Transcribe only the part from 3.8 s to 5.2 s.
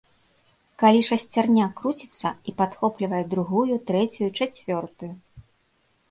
трэцюю, чацвёртую.